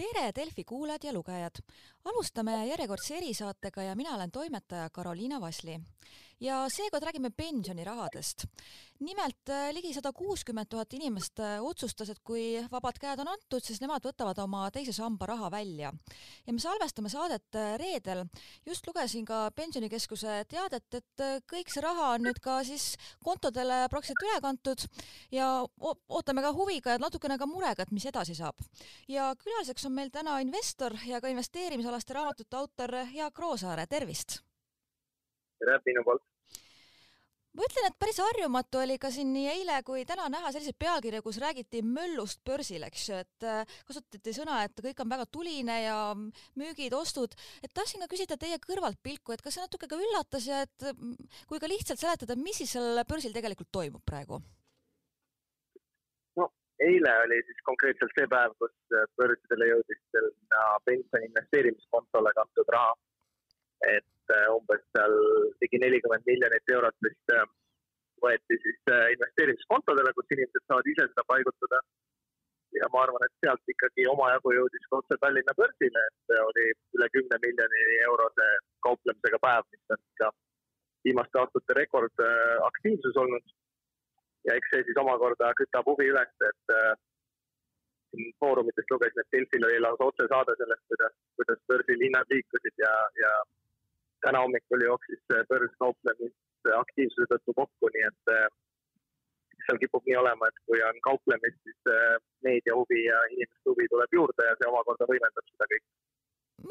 tere, 0.00 0.32
Delfi 0.32 0.64
kuulajad 0.64 1.04
ja 1.04 1.12
lugejad! 1.12 1.58
alustame 2.04 2.54
järjekordse 2.66 3.16
erisaatega 3.18 3.82
ja 3.82 3.96
mina 3.96 4.14
olen 4.14 4.30
toimetaja 4.30 4.90
Karoliina 4.90 5.40
Vasli. 5.40 5.80
Ja 6.40 6.64
seekord 6.68 7.04
räägime 7.04 7.30
pensionirahadest. 7.30 8.44
nimelt 9.00 9.48
äh, 9.48 9.70
ligi 9.72 9.94
sada 9.96 10.12
kuuskümmend 10.12 10.68
tuhat 10.68 10.92
inimest 10.92 11.40
äh, 11.40 11.62
otsustas, 11.64 12.10
et 12.12 12.18
kui 12.24 12.60
vabad 12.72 12.98
käed 13.00 13.20
on 13.22 13.30
antud, 13.32 13.64
siis 13.64 13.80
nemad 13.80 14.04
võtavad 14.04 14.36
oma 14.42 14.66
teise 14.70 14.92
samba 14.92 15.26
raha 15.26 15.50
välja. 15.50 15.92
ja 16.46 16.52
me 16.52 16.60
salvestame 16.60 17.08
saadet 17.08 17.56
äh, 17.56 17.76
reedel. 17.78 18.24
just 18.66 18.86
lugesin 18.86 19.24
ka 19.24 19.50
Pensionikeskuse 19.56 20.44
teadet, 20.48 20.94
et 20.94 21.24
kõik 21.52 21.72
see 21.72 21.84
raha 21.84 22.14
on 22.14 22.24
nüüd 22.28 22.40
ka 22.40 22.62
siis 22.64 22.96
kontodele 23.24 23.86
praktiliselt 23.90 24.28
üle 24.28 24.40
kantud 24.40 24.86
ja 25.32 25.64
ootame 26.08 26.42
ka 26.42 26.52
huviga 26.52 26.96
ja 26.96 26.98
natukene 26.98 27.38
ka 27.38 27.46
murega, 27.46 27.82
et 27.82 27.92
mis 27.92 28.06
edasi 28.06 28.34
saab. 28.34 28.56
ja 29.08 29.34
külaliseks 29.36 29.84
on 29.86 29.92
meil 29.92 30.10
täna 30.10 30.40
investor 30.40 30.96
ja 31.06 31.20
ka 31.20 31.28
investeerimisalaste 31.28 32.14
raamatute 32.14 32.56
autor 32.56 32.96
Jaak 33.12 33.38
Roosaare, 33.38 33.86
tervist! 33.86 34.40
tere 35.58 35.80
minu 35.84 36.04
poolt! 36.04 36.29
Ma 37.60 37.66
ütlen, 37.68 37.88
et 37.90 37.96
päris 38.00 38.18
harjumatu 38.22 38.80
oli 38.80 38.96
ka 39.00 39.10
siin 39.12 39.32
nii 39.34 39.48
eile 39.52 39.80
kui 39.86 40.04
täna 40.08 40.28
näha 40.32 40.52
selliseid 40.54 40.78
pealkirju, 40.80 41.22
kus 41.26 41.40
räägiti 41.42 41.82
möllust 41.84 42.40
börsil, 42.46 42.86
eks 42.86 43.08
ju, 43.10 43.18
et 43.20 43.46
äh, 43.46 43.74
kasutati 43.88 44.32
sõna, 44.36 44.62
et 44.64 44.80
kõik 44.86 45.02
on 45.04 45.10
väga 45.12 45.26
tuline 45.28 45.76
ja 45.82 45.98
müügid, 46.60 46.96
ostud, 46.96 47.36
et 47.60 47.74
tahtsin 47.76 48.00
ka 48.00 48.08
küsida 48.12 48.38
teie 48.40 48.56
kõrvaltpilku, 48.64 49.34
et 49.34 49.44
kas 49.44 49.58
see 49.58 49.66
natuke 49.66 49.90
ka 49.90 49.98
üllatas 50.00 50.48
ja 50.48 50.62
et 50.64 50.88
mm, 50.94 51.28
kui 51.50 51.60
ka 51.60 51.68
lihtsalt 51.68 52.00
seletada, 52.00 52.38
mis 52.40 52.62
siis 52.62 52.72
seal 52.76 53.04
börsil 53.08 53.36
tegelikult 53.36 53.70
toimub 53.72 54.04
praegu? 54.08 54.40
eile 56.80 57.10
oli 57.26 57.36
siis 57.44 57.58
konkreetselt 57.68 58.14
see 58.16 58.28
päev, 58.32 58.54
kus 58.56 58.72
äh, 58.96 59.04
börsidele 59.20 59.66
jõudis 59.68 59.98
sinna 60.16 60.62
pensioni 60.88 61.28
investeerimiskontole 61.28 62.32
kantud 62.38 62.72
raha. 62.72 62.94
et 63.88 64.06
äh, 64.34 64.46
umbes 64.56 64.84
seal 64.96 65.16
ligi 65.62 65.80
nelikümmend 65.82 66.26
miljonit 66.30 66.74
eurot 66.76 66.96
vist 67.06 67.34
äh, 67.36 67.46
võeti 68.24 68.58
siis 68.60 68.80
investeerimiskontodele, 69.16 70.12
kus 70.16 70.32
inimesed 70.34 70.64
saavad 70.68 70.88
ise 70.92 71.06
seda 71.08 71.24
paigutada. 71.32 71.80
ja 72.78 72.86
ma 72.94 73.00
arvan, 73.02 73.24
et 73.26 73.32
sealt 73.42 73.72
ikkagi 73.72 74.04
omajagu 74.06 74.52
jõudis 74.54 74.84
ka 74.90 74.98
otse 75.00 75.16
Tallinna 75.22 75.54
börsile, 75.58 76.02
et 76.10 76.34
oli 76.42 76.66
üle 76.98 77.08
kümne 77.14 77.38
miljoni 77.44 77.80
eurose 78.04 78.46
kauplemisega 78.86 79.40
päev, 79.46 79.64
mis 79.72 79.94
on 79.96 80.02
ka 80.20 80.28
viimaste 81.08 81.40
aastate 81.40 81.76
rekordaktiivsus 81.80 83.18
olnud 83.24 83.48
ja 84.48 84.56
eks 84.56 84.72
see 84.72 84.84
siis 84.88 85.00
omakorda 85.02 85.52
kütab 85.60 85.88
huvi 85.90 86.08
üles, 86.12 86.32
et 86.48 86.74
äh, 86.76 86.92
siin 88.10 88.32
foorumitest 88.42 88.92
lugesin, 88.94 89.22
et 89.22 89.32
Delfil 89.34 89.66
oli 89.68 89.80
lausa 89.84 90.08
otsesaade 90.10 90.56
sellest, 90.60 90.84
kuidas, 90.92 91.16
kuidas 91.40 91.60
börsil 91.72 92.04
hinnad 92.06 92.32
liikusid 92.34 92.84
ja, 92.84 92.92
ja 93.22 93.32
täna 94.26 94.42
hommikul 94.44 94.84
jooksis 94.86 95.22
börs 95.50 95.76
kauplemise 95.82 96.74
aktiivsuse 96.78 97.28
tõttu 97.32 97.56
kokku, 97.60 97.92
nii 97.94 98.04
et 98.10 98.34
äh, 98.34 98.46
seal 99.66 99.80
kipub 99.82 100.06
nii 100.08 100.18
olema, 100.20 100.48
et 100.50 100.62
kui 100.68 100.82
on 100.84 101.00
kauplemist, 101.06 101.60
siis 101.64 101.92
äh, 101.94 102.16
meedia 102.46 102.76
huvi 102.76 103.04
ja 103.06 103.18
inimeste 103.32 103.72
huvi 103.72 103.88
tuleb 103.92 104.18
juurde 104.18 104.48
ja 104.48 104.56
see 104.60 104.70
omakorda 104.70 105.08
võimendab 105.10 105.52
seda 105.52 105.68
kõike 105.72 105.88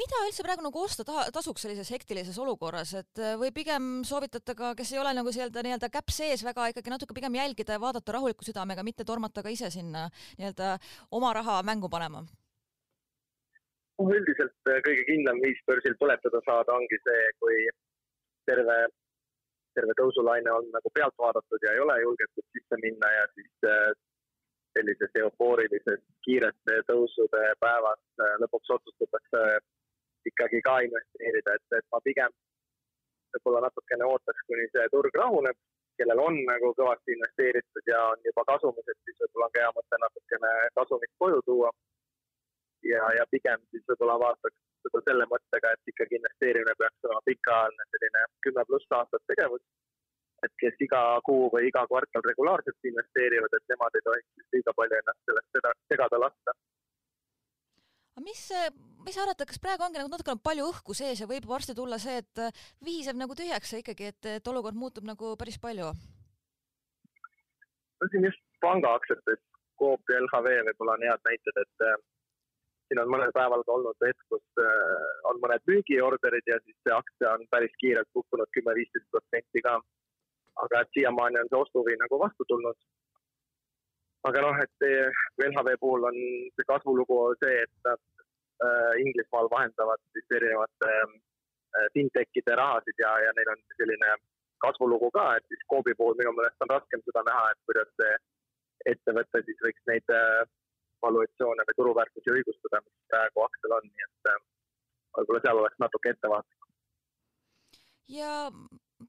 mida 0.00 0.20
üldse 0.26 0.44
praegu 0.46 0.62
nagu 0.62 0.82
osta 0.84 1.04
taha, 1.06 1.26
tasuks 1.34 1.64
sellises 1.64 1.90
hektilises 1.90 2.38
olukorras, 2.38 2.92
et 3.00 3.22
äh, 3.22 3.34
või 3.40 3.50
pigem 3.54 3.88
soovitate 4.06 4.54
ka, 4.58 4.74
kes 4.78 4.92
ei 4.94 5.00
ole 5.02 5.14
nagu 5.16 5.32
nii-öelda 5.34 5.64
nii-öelda 5.66 5.90
käpp 5.92 6.14
sees 6.14 6.44
väga 6.46 6.70
ikkagi 6.72 6.92
natuke 6.92 7.16
pigem 7.16 7.34
jälgida 7.40 7.76
ja 7.76 7.82
vaadata 7.82 8.14
rahuliku 8.18 8.46
südamega, 8.46 8.86
mitte 8.86 9.06
tormata 9.08 9.42
ka 9.42 9.52
ise 9.52 9.70
sinna 9.74 10.06
nii-öelda 10.38 10.76
oma 11.18 11.34
raha 11.36 11.60
mängu 11.66 11.90
panema? 11.90 12.22
Noh, 14.00 14.12
üldiselt 14.16 14.72
äh, 14.72 14.80
kõige 14.86 15.06
kindlam 15.08 15.40
viis 15.44 15.60
börsil 15.68 15.96
põletada 16.00 16.40
saada 16.46 16.76
ongi 16.76 16.98
see, 17.04 17.24
kui 17.42 17.56
terve, 18.50 18.76
terve 19.78 19.96
tõusulaine 20.00 20.52
on 20.52 20.68
nagu 20.74 20.92
pealt 20.94 21.16
vaadatud 21.20 21.66
ja 21.66 21.74
ei 21.74 21.82
ole 21.84 21.98
julgetud 22.02 22.46
sisse 22.56 22.80
minna 22.84 23.12
ja 23.16 23.26
siis 23.34 23.68
äh, 23.68 23.90
sellises 24.76 25.18
eufoorilises 25.22 26.00
kiirete 26.24 26.76
tõusude 26.88 27.42
päevas 27.60 28.00
lõpuks 28.42 28.70
otsustatakse 28.76 29.40
ikkagi 30.30 30.60
ka 30.62 30.76
investeerida, 30.86 31.56
et, 31.56 31.78
et 31.78 31.86
ma 31.92 32.00
pigem 32.04 32.32
võib-olla 33.34 33.64
natukene 33.66 34.06
ootaks, 34.06 34.46
kuni 34.46 34.66
see 34.72 34.86
turg 34.92 35.16
rahuneb, 35.18 35.58
kellel 36.00 36.22
on 36.22 36.38
nagu 36.48 36.72
kõvasti 36.78 37.14
investeeritud 37.16 37.90
ja 37.92 38.00
on 38.12 38.28
juba 38.28 38.44
kasumis, 38.48 38.86
et 38.88 39.00
siis 39.06 39.18
võib-olla 39.24 39.48
on 39.48 39.54
ka 39.54 39.64
hea 39.64 39.72
mõte 39.76 40.00
natukene 40.04 40.52
kasumit 40.78 41.12
koju 41.24 41.42
tuua. 41.48 41.72
Ja, 42.86 43.04
ja 43.18 43.26
pigem 43.34 43.62
siis 43.70 43.84
võib-olla 43.90 44.16
vaataks 44.24 44.58
seda 44.86 45.02
selle 45.06 45.26
mõttega, 45.32 45.72
et 45.76 45.92
ikkagi 45.92 46.18
investeerimine 46.18 46.74
peaks 46.80 47.08
olema 47.08 47.22
pikaajaline 47.28 47.86
selline 47.92 48.26
kümme 48.46 48.64
pluss 48.68 48.98
aastat 48.98 49.24
tegevus. 49.32 49.64
et 50.44 50.52
kes 50.60 50.78
iga 50.80 51.00
kuu 51.24 51.50
või 51.52 51.66
iga 51.68 51.82
kvartal 51.88 52.22
regulaarselt 52.24 52.86
investeerivad, 52.90 53.52
et 53.56 53.72
nemad 53.72 53.96
ei 53.98 54.04
tohiks 54.06 54.30
siis 54.36 54.54
liiga 54.56 54.72
palju 54.76 54.96
ennast 54.96 55.20
sellest 55.28 55.82
segada 55.92 56.20
lasta 56.20 56.54
mis, 58.24 58.40
mis 59.04 59.18
arvad, 59.20 59.44
kas 59.48 59.60
praegu 59.62 59.84
ongi 59.86 60.00
nagu 60.00 60.10
natukene 60.12 60.40
palju 60.44 60.68
õhku 60.72 60.96
sees 60.96 61.20
ja 61.22 61.28
võib 61.30 61.46
varsti 61.48 61.76
tulla 61.76 61.98
see, 62.02 62.20
et 62.22 62.42
vihiseb 62.84 63.20
nagu 63.20 63.36
tühjaks 63.36 63.76
ikkagi, 63.80 64.10
et, 64.12 64.30
et 64.40 64.50
olukord 64.52 64.76
muutub 64.76 65.06
nagu 65.08 65.34
päris 65.40 65.60
palju? 65.60 65.92
no 68.00 68.08
siin 68.12 68.24
just 68.28 68.42
pangaaktsiates, 68.64 69.42
Coop 69.80 70.12
ja 70.12 70.20
LHV 70.20 70.56
võib-olla 70.68 70.96
on 70.96 71.04
head 71.08 71.28
näited, 71.28 71.60
et 71.64 71.84
siin 72.90 73.00
on 73.04 73.10
mõnel 73.14 73.30
päeval 73.34 73.62
ka 73.66 73.74
olnud 73.78 74.06
hetk, 74.06 74.22
kus 74.34 74.62
äh, 74.62 75.10
on 75.30 75.38
mõned 75.42 75.62
müügiorderid 75.70 76.48
ja 76.50 76.58
siis 76.64 76.78
see 76.82 76.94
aktsia 76.96 77.34
on 77.38 77.46
päris 77.54 77.74
kiirelt 77.82 78.10
kukkunud 78.16 78.50
kümme-viisteist 78.56 79.06
protsenti 79.14 79.62
ka. 79.66 79.78
aga 80.64 80.80
et 80.82 80.90
siiamaani 80.96 81.38
on 81.40 81.48
see 81.50 81.60
ostuhuvi 81.64 81.94
nagu 82.00 82.18
vastu 82.20 82.44
tulnud 82.48 82.78
aga 84.28 84.42
noh, 84.44 84.58
et 84.64 84.86
LHV 85.46 85.76
puhul 85.80 86.04
on 86.10 86.18
see 86.56 86.66
kasvulugu 86.72 87.20
see, 87.42 87.62
et 87.64 87.88
nad 87.88 88.02
äh, 88.66 88.92
Inglismaal 89.04 89.48
vahendavad 89.54 90.02
siis 90.16 90.36
erinevate 90.40 90.90
äh, 90.98 91.86
fintechide 91.94 92.58
rahasid 92.62 93.04
ja, 93.04 93.14
ja 93.24 93.32
neil 93.38 93.54
on 93.54 93.62
selline 93.78 94.12
kasvulugu 94.64 95.08
ka, 95.16 95.26
et 95.38 95.46
siis 95.48 95.62
Coopi 95.72 95.94
puhul 95.96 96.18
minu 96.20 96.34
meelest 96.36 96.66
on 96.66 96.74
raskem 96.74 97.04
seda 97.06 97.24
näha, 97.30 97.46
et 97.52 97.62
kuidas 97.70 97.94
see 98.02 98.16
ettevõte 98.92 99.44
siis 99.46 99.62
võiks 99.64 99.88
neid 99.88 100.12
valuatsioone 101.02 101.66
või 101.68 101.78
turuväärtusi 101.78 102.34
õigustada, 102.36 102.82
mis 102.84 103.10
praegu 103.12 103.44
aktsial 103.46 103.76
on, 103.78 103.88
nii 103.88 104.06
et 104.06 104.30
äh, 104.32 104.38
võib-olla 105.18 105.42
seal 105.44 105.62
oleks 105.62 105.82
natuke 105.82 106.14
ettevaatlik. 106.14 106.70
ja 108.10 108.30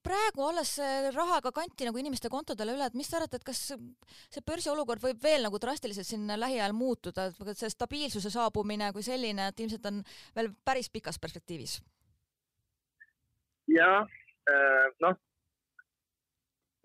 praegu 0.03 0.45
alles 0.47 0.75
see 0.77 1.11
raha 1.11 1.41
ka 1.43 1.51
kanti 1.55 1.87
nagu 1.87 1.99
inimeste 1.99 2.29
kontodele 2.31 2.75
üle, 2.77 2.87
et 2.87 2.97
mis 2.97 3.09
te 3.09 3.17
arvate, 3.17 3.39
et 3.39 3.47
kas 3.47 3.61
see 3.73 4.43
börsiolukord 4.47 5.03
võib 5.03 5.23
veel 5.23 5.43
nagu 5.47 5.59
drastiliselt 5.59 6.07
siin 6.07 6.29
lähiajal 6.39 6.75
muutuda, 6.75 7.27
et 7.31 7.57
see 7.59 7.71
stabiilsuse 7.73 8.31
saabumine 8.31 8.91
kui 8.95 9.03
selline, 9.03 9.49
et 9.51 9.59
ilmselt 9.59 9.89
on 9.91 10.03
veel 10.37 10.53
päris 10.65 10.89
pikas 10.89 11.19
perspektiivis? 11.19 11.81
jah, 13.71 14.07
äh, 14.51 14.87
noh, 15.03 15.19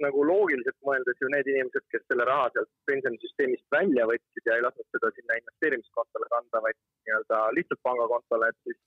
nagu 0.04 0.24
loogiliselt 0.28 0.76
mõeldes 0.86 1.20
ju 1.22 1.28
need 1.32 1.48
inimesed, 1.52 1.84
kes 1.92 2.04
selle 2.10 2.26
raha 2.28 2.50
sealt 2.54 2.70
pensionisüsteemist 2.90 3.64
välja 3.76 4.04
võtsid 4.10 4.48
ja 4.48 4.58
ei 4.58 4.64
lasknud 4.66 4.88
seda 4.96 5.10
sinna 5.16 5.38
investeerimiskontole 5.40 6.28
kanda, 6.34 6.62
vaid 6.66 6.78
nii-öelda 7.08 7.40
lihtsalt 7.58 7.82
pangakontole, 7.88 8.50
et 8.52 8.60
siis 8.68 8.78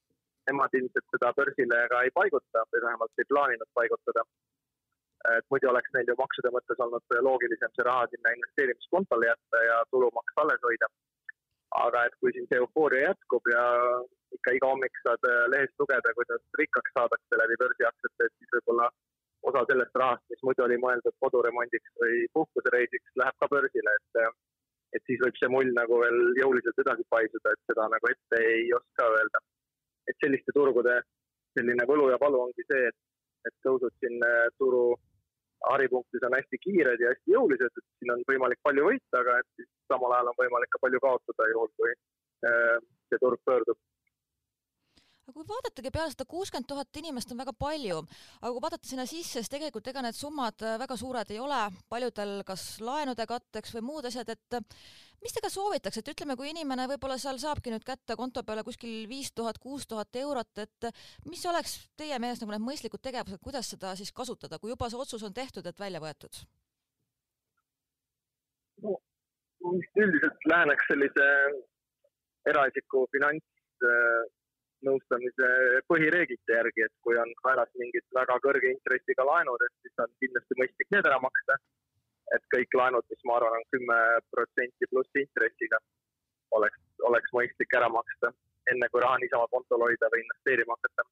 nemad 0.49 0.77
ilmselt 0.79 1.07
seda 1.15 1.33
börsile 1.39 1.81
ka 1.91 2.03
ei 2.05 2.13
paiguta 2.19 2.65
või 2.73 2.85
vähemalt 2.85 3.23
ei 3.23 3.29
plaaninud 3.33 3.71
paigutada. 3.79 4.25
et 5.37 5.45
muidu 5.51 5.67
oleks 5.69 5.91
neil 5.93 6.07
ju 6.09 6.15
maksude 6.19 6.49
mõttes 6.55 6.81
olnud 6.83 7.15
loogilisem 7.27 7.71
see 7.73 7.85
raha 7.87 8.05
sinna 8.11 8.31
investeerimiskontole 8.35 9.27
jätta 9.27 9.63
ja 9.69 9.81
tulumaks 9.91 10.37
alles 10.43 10.61
hoida. 10.67 10.87
aga 11.85 12.05
et 12.05 12.15
kui 12.21 12.31
siin 12.33 12.47
see 12.49 12.61
eufooria 12.61 13.09
jätkub 13.09 13.49
ja 13.55 13.63
ikka 14.37 14.53
iga 14.57 14.69
hommik 14.71 14.95
saad 15.03 15.27
lehest 15.53 15.75
lugeda, 15.81 16.13
kuidas 16.19 16.41
rikkaks 16.61 16.95
saadakse 16.97 17.41
läbi 17.41 17.57
börsiaktsiate, 17.61 18.25
et 18.25 18.35
siis 18.37 18.55
võib-olla 18.55 18.87
osa 19.47 19.63
sellest 19.69 19.95
rahast, 20.01 20.25
mis 20.29 20.41
muidu 20.43 20.65
oli 20.65 20.77
mõeldud 20.81 21.15
koduremondiks 21.23 21.93
või 22.01 22.25
puhkusereisiks, 22.35 23.15
läheb 23.21 23.37
ka 23.39 23.51
börsile, 23.55 23.95
et 24.01 24.23
et 24.97 25.03
siis 25.05 25.19
võib 25.21 25.35
see 25.37 25.49
mull 25.53 25.69
nagu 25.77 25.99
veel 26.01 26.19
jõuliselt 26.39 26.79
edasi 26.81 27.03
paisuda, 27.13 27.51
et 27.53 27.71
seda 27.71 27.85
nagu 27.93 28.09
ette 28.09 28.39
ei 28.41 28.71
oska 28.73 29.05
öelda 29.05 29.41
et 30.09 30.17
selliste 30.23 30.55
turgude 30.55 30.97
selline 31.57 31.85
võlu 31.89 32.09
ja 32.11 32.17
palu 32.21 32.41
ongi 32.45 32.65
see, 32.65 32.89
et, 32.89 32.97
et 33.47 33.55
tõusud 33.65 33.93
siin 34.01 34.17
äh, 34.25 34.49
turu 34.61 34.93
haripunktis 35.67 36.23
on 36.25 36.35
hästi 36.37 36.59
kiired 36.63 37.01
ja 37.03 37.11
hästi 37.11 37.35
jõulised, 37.35 37.79
et 37.81 37.87
siin 37.99 38.13
on 38.13 38.23
võimalik 38.29 38.61
palju 38.65 38.85
võita, 38.87 39.21
aga 39.21 39.39
et 39.41 39.49
siis 39.59 39.69
samal 39.91 40.15
ajal 40.15 40.31
on 40.31 40.39
võimalik 40.39 40.71
ka 40.73 40.81
palju 40.85 41.01
kaotada, 41.03 41.49
juhul 41.53 41.71
kui 41.79 41.91
äh, 42.49 42.77
see 43.11 43.21
turg 43.23 43.41
pöördub. 43.45 43.79
Aga 45.29 45.37
kui 45.37 45.45
vaadatagi 45.45 45.91
peale 45.93 46.13
seda 46.13 46.25
kuuskümmend 46.29 46.67
tuhat 46.69 46.99
inimest 47.01 47.33
on 47.33 47.39
väga 47.43 47.53
palju, 47.53 47.99
aga 48.41 48.51
kui 48.55 48.63
vaadata 48.63 48.89
sinna 48.89 49.05
sisse, 49.09 49.37
siis 49.37 49.51
tegelikult 49.51 49.87
ega 49.91 50.01
need 50.01 50.17
summad 50.17 50.63
äh, 50.65 50.77
väga 50.81 50.97
suured 50.97 51.33
ei 51.33 51.39
ole, 51.41 51.59
paljudel 51.91 52.41
kas 52.47 52.63
laenude 52.81 53.27
katteks 53.29 53.75
või 53.77 53.85
muud 53.91 54.07
asjad, 54.09 54.31
et 54.33 54.57
äh, 54.57 54.63
mis 55.21 55.35
te 55.35 55.43
ka 55.45 55.51
soovitaks, 55.53 56.01
et 56.01 56.09
ütleme, 56.13 56.37
kui 56.39 56.49
inimene 56.49 56.87
võib-olla 56.89 57.19
seal 57.21 57.37
saabki 57.41 57.73
nüüd 57.73 57.85
kätte 57.85 58.17
konto 58.17 58.43
peale 58.47 58.63
kuskil 58.65 59.05
viis 59.11 59.29
tuhat, 59.37 59.59
kuus 59.61 59.85
tuhat 59.89 60.17
eurot, 60.23 60.63
et 60.65 60.89
äh, 60.89 61.03
mis 61.29 61.45
oleks 61.51 61.77
teie 61.99 62.17
meelest 62.17 62.45
nagu 62.45 62.55
need 62.55 62.65
mõistlikud 62.65 63.03
tegevused, 63.05 63.43
kuidas 63.43 63.69
seda 63.75 63.93
siis 63.99 64.13
kasutada, 64.15 64.57
kui 64.57 64.73
juba 64.73 64.89
see 64.89 65.03
otsus 65.03 65.27
on 65.27 65.35
tehtud, 65.35 65.67
et 65.69 65.85
välja 65.85 66.01
võetud? 66.01 66.41
no 68.81 68.95
üldiselt 69.99 70.45
läheneks 70.47 70.85
sellise 70.87 71.25
eraisiku 72.47 73.03
finants 73.11 73.43
nõustamise 74.87 75.49
põhireeglite 75.91 76.55
järgi, 76.55 76.85
et 76.85 76.95
kui 77.05 77.17
on 77.19 77.31
kaelas 77.43 77.71
mingid 77.81 78.05
väga 78.15 78.37
kõrge 78.45 78.71
intressiga 78.73 79.25
laenud, 79.27 79.63
et 79.65 79.73
siis 79.83 80.03
on 80.03 80.11
kindlasti 80.23 80.59
mõistlik 80.61 80.91
need 80.95 81.09
ära 81.11 81.19
maksta. 81.25 81.59
et 82.29 82.43
kõik 82.53 82.75
laenud, 82.77 83.05
mis 83.09 83.23
ma 83.25 83.39
arvan, 83.39 83.55
on 83.57 83.63
kümme 83.73 83.95
protsenti 84.29 84.87
pluss 84.91 85.15
intressiga, 85.17 85.79
oleks, 86.57 86.77
oleks 87.09 87.31
mõistlik 87.33 87.73
ära 87.73 87.87
maksta, 87.89 88.29
enne 88.69 88.89
kui 88.93 89.01
raha 89.01 89.17
niisama 89.17 89.47
kontol 89.49 89.81
hoida 89.87 90.11
või 90.13 90.21
investeerima 90.21 90.77
hakata. 90.77 91.07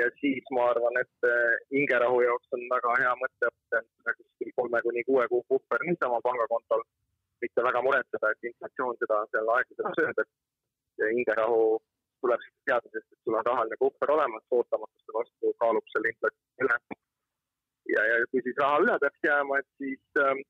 ja 0.00 0.06
siis 0.20 0.48
ma 0.56 0.70
arvan, 0.70 0.96
et 1.02 1.28
eh, 1.28 1.58
hingerahu 1.76 2.22
jaoks 2.24 2.56
on 2.56 2.64
väga 2.72 2.94
hea 3.02 3.12
mõte 3.20 3.50
võtta 3.52 4.14
kuskil 4.16 4.54
kolme 4.56 4.80
kuni 4.86 5.04
kuue 5.10 5.28
kuu 5.28 5.44
puhver 5.52 5.84
niisama 5.90 6.22
pangakontol, 6.24 6.82
mitte 7.44 7.66
väga 7.68 7.82
muretseda, 7.84 8.30
et 8.32 8.48
inflatsioon 8.50 8.96
seda 9.02 9.20
seal 9.30 9.52
aeglaselt 9.58 10.00
sööb, 10.00 10.24
et 10.24 11.04
hingerahu 11.12 11.60
tuleb 12.24 12.44
siis 12.44 12.56
teadmisest, 12.70 13.08
et 13.12 13.20
sul 13.24 13.38
on 13.38 13.46
rahaline 13.48 13.80
puhver 13.80 14.12
olemas, 14.16 14.46
ootamatuste 14.58 15.16
vastu 15.18 15.52
kaalub 15.62 15.92
selle 15.92 16.12
inflatsiooni 16.12 16.66
üle. 16.66 16.78
ja, 17.94 18.04
ja 18.10 18.16
kui 18.32 18.44
siis 18.46 18.60
raha 18.62 18.80
üle 18.84 18.96
peaks 19.02 19.28
jääma, 19.28 19.60
et 19.60 19.70
siis 19.82 20.22
ähm, 20.24 20.40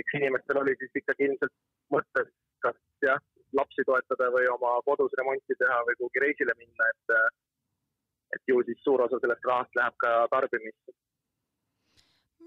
eks 0.00 0.18
inimestel 0.20 0.62
oli 0.62 0.74
siis 0.80 1.02
ikkagi 1.02 1.28
ilmselt 1.28 1.54
mõttes, 1.94 2.32
kas 2.64 2.78
jah, 3.04 3.20
lapsi 3.60 3.84
toetada 3.88 4.30
või 4.36 4.48
oma 4.56 4.74
kodus 4.88 5.14
remonti 5.20 5.58
teha 5.60 5.78
või 5.88 5.98
kuhugi 6.00 6.24
reisile 6.26 6.56
minna, 6.60 6.90
et 6.94 7.16
et 8.32 8.48
ju 8.48 8.62
siis 8.64 8.78
suur 8.80 9.02
osa 9.04 9.18
sellest 9.20 9.44
rahast 9.44 9.74
läheb 9.76 9.96
ka 10.00 10.10
tarbimisse 10.32 10.94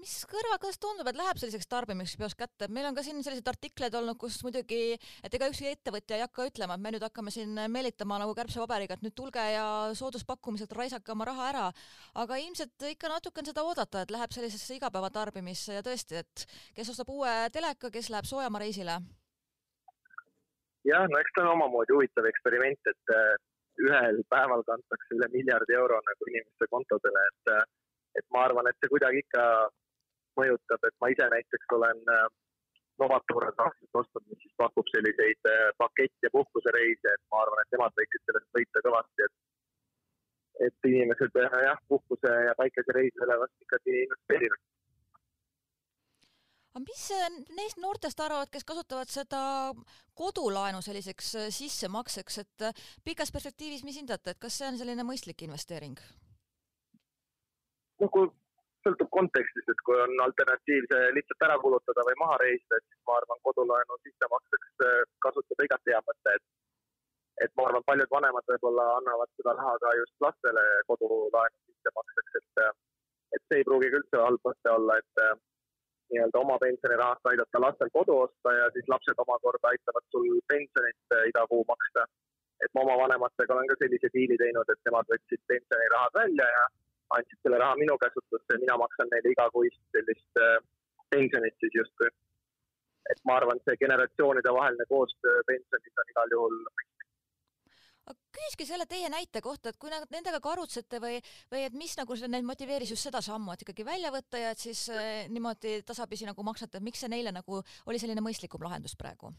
mis 0.00 0.14
kõrva, 0.30 0.56
kuidas 0.60 0.78
tundub, 0.82 1.08
et 1.10 1.18
läheb 1.18 1.38
selliseks 1.40 1.68
tarbimiseks 1.70 2.18
peos 2.20 2.34
kätte, 2.38 2.68
meil 2.72 2.88
on 2.88 2.96
ka 2.96 3.04
siin 3.06 3.18
selliseid 3.24 3.48
artikleid 3.50 3.94
olnud, 3.98 4.18
kus 4.20 4.38
muidugi, 4.44 4.96
et 5.24 5.36
ega 5.38 5.48
ükski 5.50 5.70
ettevõtja 5.72 6.18
ei 6.18 6.24
hakka 6.24 6.46
ütlema, 6.50 6.76
et 6.76 6.84
me 6.84 6.92
nüüd 6.94 7.06
hakkame 7.06 7.32
siin 7.34 7.56
meelitama 7.72 8.20
nagu 8.22 8.34
kärbsepaberiga, 8.38 8.96
et 8.96 9.06
nüüd 9.06 9.16
tulge 9.18 9.42
ja 9.54 9.66
sooduspakkumised, 9.98 10.72
raisake 10.78 11.14
oma 11.14 11.28
raha 11.28 11.48
ära. 11.52 11.66
aga 12.22 12.40
ilmselt 12.42 12.86
ikka 12.90 13.10
natuke 13.12 13.42
on 13.42 13.50
seda 13.50 13.64
oodata, 13.66 14.02
et 14.02 14.14
läheb 14.14 14.34
sellisesse 14.36 14.76
igapäevatarbimisse 14.78 15.78
ja 15.78 15.84
tõesti, 15.86 16.22
et 16.22 16.46
kes 16.76 16.92
ostab 16.92 17.10
uue 17.12 17.32
teleka, 17.52 17.90
kes 17.90 18.10
läheb 18.10 18.28
soojamaareisile. 18.28 19.00
jah, 20.86 21.08
no 21.10 21.18
eks 21.18 21.34
ta 21.34 21.42
on 21.46 21.54
omamoodi 21.56 21.96
huvitav 21.96 22.28
eksperiment, 22.30 22.92
et 22.92 23.16
äh, 23.16 23.32
ühel 23.86 24.22
päeval 24.30 24.62
kantakse 24.68 25.18
üle 25.18 25.28
miljardi 25.32 25.74
euro 25.74 25.98
nagu 26.10 26.30
inimeste 26.30 26.70
kontodele, 26.70 27.26
et 27.32 27.52
äh, 27.56 27.66
et 28.16 28.24
ma 28.32 28.46
arvan, 28.46 28.68
et 28.70 28.78
see 28.80 28.88
kuidagi 28.92 29.20
ikka 29.24 29.42
mõjutab, 30.38 30.84
et 30.88 30.96
ma 31.00 31.10
ise 31.12 31.28
näiteks 31.32 31.72
olen 31.78 32.02
äh, 32.12 32.26
Novatura 33.00 33.50
tahtnud 33.56 33.98
ostnud, 34.00 34.24
mis 34.30 34.40
siis 34.40 34.54
pakub 34.60 34.88
selliseid 34.92 35.50
äh, 35.50 35.66
pakett- 35.82 36.24
ja 36.24 36.30
puhkusereise, 36.36 37.12
et 37.12 37.24
ma 37.32 37.42
arvan, 37.44 37.60
et 37.62 37.76
nemad 37.76 37.98
võiksid 38.00 38.24
sellest 38.24 38.48
võita 38.58 38.84
kõvasti, 38.88 39.28
et 39.28 39.36
et 40.66 40.88
inimesed 40.88 41.36
äh, 41.42 41.58
jah, 41.66 41.82
puhkuse 41.92 42.32
ja 42.48 42.54
päikesereisidele 42.56 43.36
vast 43.42 43.66
ikkagi 43.66 43.98
investeerivad. 44.06 44.62
aga 46.76 46.84
mis 46.84 47.04
neist 47.56 47.78
noortest 47.80 48.20
arvavad, 48.20 48.52
kes 48.52 48.64
kasutavad 48.68 49.12
seda 49.12 49.42
kodulaenu 50.16 50.80
selliseks 50.84 51.34
sissemakseks, 51.58 52.38
et 52.44 52.66
pikas 53.04 53.32
perspektiivis, 53.32 53.84
mis 53.84 54.00
hindate, 54.00 54.32
et 54.32 54.40
kas 54.40 54.56
see 54.60 54.68
on 54.68 54.80
selline 54.80 55.04
mõistlik 55.04 55.44
investeering? 55.48 56.00
no 58.00 58.08
kui 58.12 58.28
sõltub 58.86 59.10
kontekstist, 59.16 59.70
et 59.72 59.80
kui 59.86 59.98
on 59.98 60.12
alternatiiv 60.26 60.86
see 60.90 61.08
lihtsalt 61.16 61.44
ära 61.48 61.56
kulutada 61.62 62.04
või 62.08 62.18
maha 62.22 62.36
reisida, 62.42 62.78
siis 62.84 63.00
ma 63.08 63.18
arvan, 63.18 63.42
kodulaenu 63.48 63.98
sissemakseks 64.04 64.86
äh, 64.86 65.00
kasutada 65.26 65.66
igati 65.66 65.94
hea 65.94 66.02
mõte, 66.10 66.36
et 66.38 66.46
et 67.44 67.52
ma 67.58 67.66
arvan, 67.68 67.84
paljud 67.84 68.12
vanemad 68.14 68.46
võib-olla 68.48 68.84
annavad 68.98 69.30
seda 69.36 69.52
raha 69.58 69.74
ka 69.82 69.90
just 69.98 70.14
lastele 70.24 70.62
kodulaenu 70.92 71.58
sissemakseks, 71.66 72.38
et 72.40 72.62
äh, 72.64 72.72
et 73.36 73.42
see 73.50 73.60
ei 73.60 73.66
pruugi 73.68 73.90
ka 73.92 74.00
üldse 74.00 74.22
halb 74.22 74.48
mõte 74.48 74.72
olla, 74.76 74.96
et 75.02 75.22
äh, 75.24 75.34
nii-öelda 76.14 76.40
oma 76.44 76.56
pensionirahast 76.62 77.28
aidata 77.32 77.64
lastel 77.64 77.90
kodu 77.98 78.20
osta 78.28 78.54
ja 78.54 78.70
siis 78.76 78.88
lapsed 78.92 79.20
omakorda 79.26 79.74
aitavad 79.74 80.06
sul 80.14 80.28
pensionit 80.52 81.18
iga 81.32 81.42
kuu 81.50 81.64
maksta. 81.68 82.06
et 82.64 82.70
ma 82.74 82.86
oma 82.86 82.94
vanematega 83.02 83.52
olen 83.54 83.66
ka 83.68 83.74
sellise 83.80 84.08
diili 84.14 84.36
teinud, 84.40 84.70
et 84.72 84.88
nemad 84.88 85.10
võtsid 85.12 85.42
pensionirahad 85.50 86.14
välja 86.22 86.46
ja 86.56 86.62
andsid 87.16 87.38
selle 87.42 87.58
raha 87.62 87.78
minu 87.82 87.98
käsutusse 88.02 88.54
ja 88.54 88.62
mina 88.64 88.78
maksan 88.82 89.10
neile 89.12 89.32
igakuist 89.34 89.82
sellist 89.96 90.42
äh, 90.42 90.56
pensionit 91.14 91.54
siis 91.60 91.74
justkui. 91.80 92.10
et 93.10 93.20
ma 93.24 93.36
arvan, 93.38 93.60
see 93.62 93.76
generatsioonide 93.82 94.52
vaheline 94.58 94.86
koostöö 94.90 95.42
pensionis 95.46 96.00
on 96.02 96.12
igal 96.12 96.32
juhul 96.36 96.56
küsiski 98.36 98.66
selle 98.68 98.86
teie 98.86 99.08
näite 99.10 99.40
kohta, 99.42 99.70
et 99.70 99.78
kui 99.82 99.90
nendega 99.90 100.38
ka 100.42 100.52
arutasite 100.52 101.00
või, 101.02 101.18
või 101.50 101.64
et 101.66 101.74
mis 101.74 101.96
nagu 101.98 102.14
neid 102.28 102.46
motiveeris 102.46 102.92
just 102.94 103.08
seda 103.08 103.22
sammu, 103.24 103.54
et 103.54 103.64
ikkagi 103.64 103.86
välja 103.86 104.12
võtta 104.14 104.38
ja 104.42 104.52
et 104.54 104.62
siis 104.62 104.86
äh, 104.94 105.26
niimoodi 105.32 105.80
tasapisi 105.86 106.28
nagu 106.28 106.46
maksate, 106.46 106.78
et 106.78 106.86
miks 106.86 107.02
see 107.02 107.10
neile 107.10 107.34
nagu 107.34 107.62
oli 107.86 108.02
selline 108.02 108.22
mõistlikum 108.22 108.62
lahendus 108.62 108.94
praegu? 108.98 109.32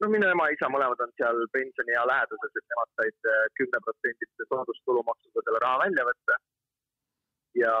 No 0.00 0.08
minu 0.12 0.28
ema 0.30 0.46
ja 0.48 0.54
isa 0.56 0.68
mõlemad 0.72 1.00
on 1.04 1.12
seal 1.18 1.40
pensioniea 1.54 2.04
läheduses, 2.10 2.54
et 2.58 2.72
nemad 2.72 2.90
said 3.00 3.30
äh, 3.32 3.46
kümneprotsendilise 3.60 4.46
soodustulumaksuga 4.52 5.44
selle 5.46 5.62
raha 5.64 5.82
välja 5.84 6.06
võtta. 6.10 6.38
ja 7.58 7.74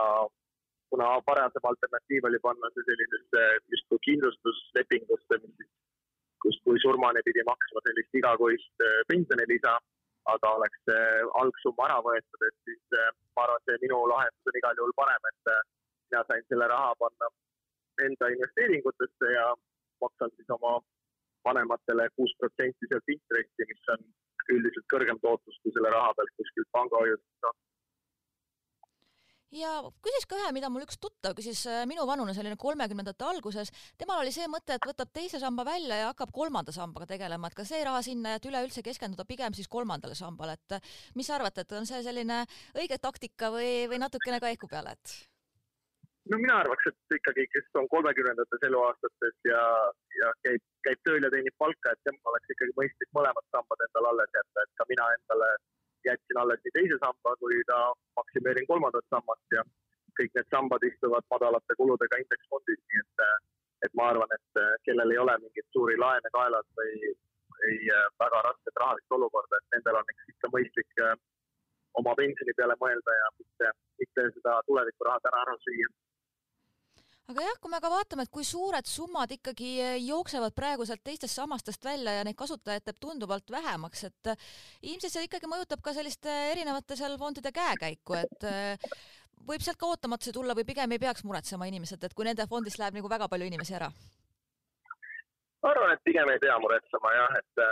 kuna 0.90 1.08
parasem 1.28 1.68
alternatiiv 1.70 2.26
oli 2.30 2.40
panna 2.46 2.70
see 2.74 2.86
sellisesse 2.88 3.44
justkui 3.74 4.00
kindlustuslepingusse, 4.08 5.38
mis 5.44 5.70
kus, 6.42 6.58
kui 6.64 6.80
surmani 6.82 7.22
pidi 7.26 7.44
maksma 7.50 7.84
sellist 7.86 8.20
igakuist 8.22 8.86
äh, 8.88 8.98
pensionilisa, 9.12 9.78
aga 10.34 10.54
oleks 10.58 10.84
see 10.90 11.06
algsumma 11.42 11.86
ära 11.88 12.02
võetud, 12.08 12.46
et 12.50 12.58
siis 12.66 12.98
äh, 12.98 13.12
ma 13.36 13.46
arvan, 13.46 13.62
et 13.62 13.70
see 13.70 13.82
minu 13.86 14.02
lahendus 14.10 14.50
on 14.50 14.62
igal 14.62 14.82
juhul 14.82 14.96
parem, 14.98 15.30
et 15.32 15.54
mina 16.10 16.24
sain 16.26 16.46
selle 16.50 16.66
raha 16.74 16.94
panna 16.98 17.30
enda 18.06 18.30
investeeringutesse 18.34 19.34
ja 19.34 19.46
maksan 20.02 20.30
siis 20.36 20.50
oma 20.54 20.78
vanematele 21.48 22.08
kuus 22.16 22.34
protsenti 22.42 22.90
sealt 22.90 23.14
intressi, 23.16 23.70
mis 23.72 23.94
on 23.94 24.04
üldiselt 24.56 24.86
kõrgem 24.92 25.18
tootlus 25.24 25.58
kui 25.62 25.74
selle 25.76 25.92
raha 25.92 26.12
pealt 26.16 26.36
kuskilt 26.40 26.70
pangahoiust 26.76 27.26
saab 27.42 27.56
ja 29.54 29.70
küsis 30.04 30.26
ka 30.28 30.36
ühe, 30.38 30.50
mida 30.56 30.68
mul 30.72 30.84
üks 30.84 30.98
tuttav 31.00 31.34
küsis, 31.38 31.62
äh, 31.70 31.84
minu 31.88 32.04
vanune, 32.08 32.34
selline 32.36 32.58
kolmekümnendate 32.60 33.24
alguses, 33.24 33.72
temal 34.00 34.20
oli 34.22 34.32
see 34.34 34.48
mõte, 34.50 34.76
et 34.76 34.88
võtab 34.88 35.12
teise 35.14 35.40
samba 35.40 35.64
välja 35.68 36.02
ja 36.02 36.10
hakkab 36.12 36.32
kolmanda 36.34 36.74
sambaga 36.74 37.08
tegelema, 37.14 37.48
et 37.48 37.56
ka 37.56 37.64
see 37.68 37.80
raha 37.84 38.02
sinna, 38.04 38.36
et 38.36 38.50
üleüldse 38.50 38.84
keskenduda 38.84 39.24
pigem 39.28 39.56
siis 39.56 39.70
kolmandale 39.72 40.18
sambale, 40.18 40.58
et 40.58 40.92
mis 41.16 41.26
sa 41.28 41.38
arvad, 41.38 41.56
et 41.58 41.72
on 41.80 41.88
see 41.88 42.02
selline 42.04 42.44
õige 42.76 43.00
taktika 43.00 43.52
või, 43.54 43.88
või 43.88 44.04
natukene 44.04 44.40
käiku 44.44 44.68
peale, 44.68 44.96
et? 44.98 45.18
No 46.30 46.38
mina 46.42 46.58
arvaks, 46.62 46.86
et 46.90 47.16
ikkagi, 47.18 47.46
kes 47.54 47.68
on 47.80 47.88
kolmekümnendates 47.94 48.64
eluaastates 48.68 49.36
ja, 49.48 49.62
ja 50.20 50.30
käib, 50.46 50.62
käib 50.86 51.02
tööl 51.08 51.24
ja 51.24 51.30
teenib 51.34 51.56
palka, 51.62 51.92
et 51.92 52.02
temal 52.08 52.32
oleks 52.32 52.54
ikkagi 52.54 52.74
mõistlik 52.80 53.10
mõlemad 53.18 53.46
sambad 53.54 53.84
endale 53.86 54.10
alles 54.12 54.34
jätta, 54.38 54.64
et 54.64 54.72
ka 54.80 54.88
mina 54.92 55.06
endale 55.18 55.50
jätsin 56.08 56.40
alles 56.42 56.64
nii 56.64 56.74
teise 56.78 56.98
samba 57.04 57.34
kui 57.42 57.60
ka 57.70 57.78
maksimeerin 58.20 58.68
kolmandat 58.70 59.06
sammast 59.14 59.56
ja 59.56 59.64
kõik 60.18 60.34
need 60.34 60.50
sambad 60.54 60.84
istuvad 60.90 61.26
madalate 61.34 61.78
kuludega 61.80 62.20
indeksfondis, 62.24 62.82
nii 62.90 63.02
et, 63.04 63.24
et 63.86 63.96
ma 63.98 64.10
arvan, 64.12 64.36
et 64.36 64.62
kellel 64.88 65.14
ei 65.14 65.22
ole 65.24 65.38
mingeid 65.44 65.68
suuri 65.76 65.96
laene 66.02 66.32
kaelas 66.36 66.68
või 66.80 67.12
ei 67.68 67.78
väga 68.22 68.42
rasket 68.46 68.80
rahalist 68.82 69.16
olukorda, 69.18 69.58
et 69.58 69.76
nendel 69.76 70.00
on 70.00 70.12
ikka 70.34 70.50
mõistlik 70.54 71.00
oma 71.98 72.14
pensioni 72.18 72.54
peale 72.58 72.76
mõelda 72.82 73.16
ja 73.20 73.30
mitte, 73.38 73.72
mitte 74.02 74.26
seda 74.36 74.60
tulevikuraha 74.68 75.24
täna 75.24 75.42
ära 75.46 75.56
süüa 75.64 75.88
aga 77.28 77.44
jah, 77.44 77.58
kui 77.60 77.72
me 77.72 77.80
ka 77.84 77.90
vaatame, 77.92 78.24
et 78.24 78.32
kui 78.32 78.46
suured 78.46 78.88
summad 78.88 79.32
ikkagi 79.36 79.70
eh, 79.84 79.96
jooksevad 80.06 80.54
praegu 80.56 80.86
sealt 80.88 81.02
teistest 81.04 81.36
sammastest 81.36 81.84
välja 81.84 82.14
ja 82.18 82.24
neid 82.24 82.38
kasutajaid 82.38 82.86
teeb 82.86 83.00
tunduvalt 83.04 83.52
vähemaks, 83.52 84.04
et 84.08 84.30
eh, 84.32 84.46
ilmselt 84.88 85.12
see 85.12 85.26
ikkagi 85.28 85.50
mõjutab 85.50 85.82
ka 85.84 85.92
selliste 85.96 86.32
erinevate 86.54 86.96
seal 86.96 87.18
fondide 87.20 87.52
käekäiku, 87.54 88.16
et 88.22 88.48
eh, 88.48 88.88
võib 89.50 89.64
sealt 89.64 89.80
ka 89.80 89.90
ootamatusi 89.92 90.32
tulla 90.36 90.56
või 90.56 90.64
pigem 90.68 90.96
ei 90.96 91.02
peaks 91.02 91.26
muretsema 91.28 91.68
inimesed, 91.68 92.08
et 92.08 92.16
kui 92.16 92.24
nende 92.28 92.48
fondist 92.48 92.80
läheb 92.80 92.96
nagu 92.96 93.12
väga 93.12 93.28
palju 93.28 93.50
inimesi 93.50 93.76
ära? 93.76 93.92
ma 95.58 95.72
arvan, 95.74 95.92
et 95.92 96.04
pigem 96.06 96.28
ei 96.32 96.40
pea 96.40 96.56
muretsema 96.62 97.12
jah, 97.12 97.32
et 97.42 97.62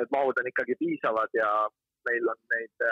need 0.00 0.12
mahud 0.14 0.38
on 0.40 0.46
ikkagi 0.50 0.74
piisavad 0.80 1.34
ja 1.36 1.50
meil 2.08 2.30
on 2.32 2.38
neid 2.50 2.86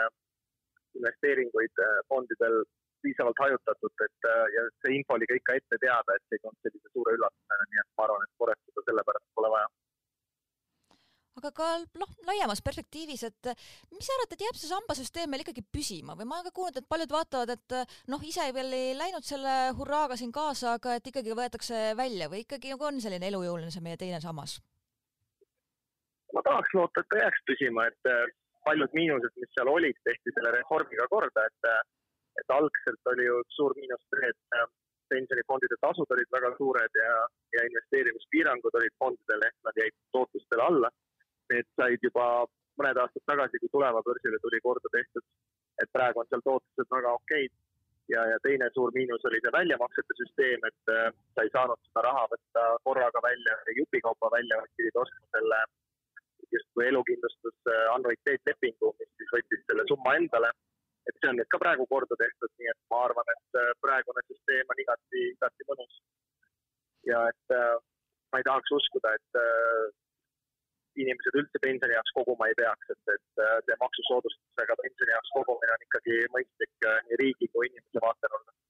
investeeringuid 1.00 1.80
fondidel 2.12 2.60
piisavalt 3.04 3.40
hajutatud, 3.44 4.04
et 4.08 4.28
ja 4.56 4.66
see 4.82 4.98
info 4.98 5.18
oli 5.18 5.28
ka 5.30 5.38
ikka 5.40 5.58
ette 5.60 5.80
teada, 5.86 6.16
et 6.16 6.26
see 6.26 6.38
ei 6.38 6.44
tulnud 6.44 6.66
sellise 6.66 6.92
suure 6.92 7.16
üllatusena, 7.18 7.70
nii 7.70 7.82
et 7.84 7.90
ma 7.94 8.06
arvan, 8.08 8.26
et 8.26 8.42
muretseda 8.42 8.86
selle 8.88 9.06
pärast 9.08 9.30
pole 9.38 9.52
vaja 9.56 9.72
aga 11.40 11.50
ka 11.50 11.68
noh, 11.98 12.10
laiemas 12.28 12.62
perspektiivis, 12.64 13.24
et 13.26 13.48
mis 13.92 14.06
sa 14.06 14.14
arvad, 14.16 14.34
et 14.34 14.44
jääb 14.46 14.58
see 14.58 14.70
sambasüsteem 14.70 15.32
meil 15.32 15.42
ikkagi 15.42 15.64
püsima 15.76 16.14
või 16.18 16.28
ma 16.30 16.38
olen 16.38 16.46
ka 16.48 16.54
kuulnud, 16.54 16.78
et 16.78 16.86
paljud 16.90 17.14
vaatavad, 17.16 17.50
et 17.56 17.96
noh, 18.12 18.22
ise 18.22 18.46
veel 18.54 18.70
ei 18.76 18.92
läinud 18.98 19.26
selle 19.26 19.54
hurraaga 19.78 20.18
siin 20.20 20.32
kaasa, 20.34 20.76
aga 20.78 20.94
et 20.98 21.10
ikkagi 21.10 21.34
võetakse 21.36 21.82
välja 21.98 22.30
või 22.32 22.44
ikkagi 22.44 22.72
nagu 22.74 22.86
on 22.86 23.02
selline 23.02 23.28
elujõuline 23.32 23.74
see 23.74 23.84
meie 23.84 24.00
teine 24.00 24.22
sammas? 24.24 24.60
ma 26.34 26.42
tahaks 26.42 26.72
loota, 26.74 27.02
et 27.02 27.10
ta 27.12 27.18
jääks 27.20 27.44
püsima, 27.46 27.84
et 27.86 28.08
äh, 28.10 28.24
paljud 28.66 28.94
miinused, 28.96 29.34
mis 29.38 29.52
seal 29.54 29.68
olid, 29.70 29.98
tehti 30.06 30.32
selle 30.34 30.50
reformiga 30.56 31.06
korda, 31.12 31.44
et 31.46 31.68
äh, 31.70 31.76
et 32.40 32.56
algselt 32.58 33.12
oli 33.12 33.28
ju 33.28 33.40
suur 33.56 33.76
miinus 33.78 34.02
see, 34.10 34.30
et 34.32 34.58
äh, 34.58 34.68
pensionifondide 35.12 35.76
tasud 35.84 36.14
olid 36.16 36.30
väga 36.36 36.50
suured 36.58 37.00
ja, 37.00 37.16
ja 37.56 37.64
investeerimispiirangud 37.70 38.78
olid 38.80 38.94
fondidel 39.02 39.48
ehk 39.48 39.58
nad 39.68 39.82
jäid 39.82 39.96
tootlustele 40.16 40.68
alla 40.68 40.90
need 41.52 41.66
said 41.78 42.06
juba 42.08 42.26
mõned 42.80 42.98
aastad 43.00 43.24
tagasi, 43.30 43.60
kui 43.60 43.70
Tuleva 43.72 44.02
börsile 44.06 44.40
tuli 44.42 44.60
korda 44.64 44.90
tehtud, 44.96 45.24
et 45.82 45.92
praegu 45.94 46.22
on 46.22 46.28
seal 46.30 46.42
tootlused 46.46 46.90
väga 46.96 47.12
okeid 47.18 47.52
ja, 48.12 48.24
ja 48.32 48.40
teine 48.46 48.68
suur 48.74 48.92
miinus 48.96 49.24
oli 49.28 49.40
see 49.42 49.54
väljamaksete 49.54 50.18
süsteem, 50.20 50.66
et 50.70 50.92
äh, 50.94 51.08
sa 51.34 51.46
ei 51.46 51.52
saanud 51.54 51.80
seda 51.88 52.04
raha 52.08 52.26
võtta 52.34 52.66
korraga 52.88 53.22
välja 53.28 53.56
jupikaupa 53.80 54.30
välja, 54.36 54.60
vaid 54.62 54.76
pidid 54.80 55.00
ostma 55.04 55.30
selle 55.36 55.62
justkui 56.54 56.88
elukindlustus 56.90 57.72
äh, 57.72 57.86
annuiteetlepingu, 57.94 58.94
mis 59.00 59.12
siis 59.18 59.34
võttis 59.36 59.66
selle 59.68 59.86
summa 59.90 60.16
endale. 60.20 60.52
See 61.24 61.32
on 61.32 61.38
nüüd 61.40 61.50
ka 61.52 61.60
praegu 61.62 61.86
korda 61.88 62.16
tehtud, 62.20 62.52
nii 62.60 62.70
et 62.72 62.80
ma 62.92 63.00
arvan, 63.08 63.28
et 63.34 63.58
äh, 63.60 63.72
praegune 63.84 64.22
süsteem 64.28 64.72
on 64.72 64.80
igati, 64.84 65.22
igati 65.32 65.68
mõnus. 65.70 66.00
ja 67.08 67.20
et 67.32 67.54
äh, 67.56 67.76
ma 68.32 68.40
ei 68.40 68.46
tahaks 68.48 68.74
uskuda, 68.78 69.12
et 69.18 69.40
äh, 69.40 69.86
inimesed 71.04 71.38
üldse 71.40 71.60
pensioni 71.64 71.96
jaoks 71.96 72.12
koguma 72.18 72.50
ei 72.50 72.58
peaks, 72.60 72.92
et, 72.94 73.14
et 73.16 73.44
see 73.66 73.78
maksusoodustusega 73.80 74.76
pensioni 74.82 75.16
jaoks 75.16 75.32
kogumine 75.38 75.74
on 75.74 75.86
ikkagi 75.88 76.18
mõistlik 76.36 76.90
nii 77.08 77.18
riigi 77.22 77.50
kui 77.56 77.66
inimese 77.70 78.04
vaatenurgast 78.04 78.60